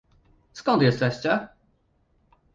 Skąd 0.53 0.81
jesteście? 0.81 1.47